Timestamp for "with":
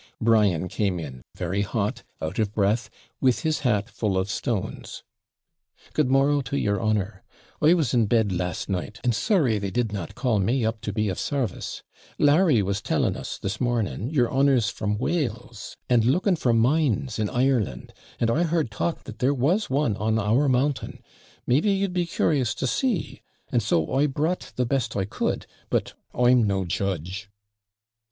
3.19-3.41